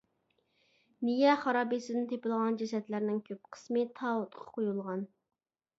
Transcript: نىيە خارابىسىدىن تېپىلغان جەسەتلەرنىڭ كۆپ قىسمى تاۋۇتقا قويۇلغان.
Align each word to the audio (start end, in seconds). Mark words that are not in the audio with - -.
نىيە 1.09 1.35
خارابىسىدىن 1.43 2.09
تېپىلغان 2.13 2.59
جەسەتلەرنىڭ 2.63 3.21
كۆپ 3.29 3.53
قىسمى 3.57 3.87
تاۋۇتقا 4.01 4.53
قويۇلغان. 4.59 5.11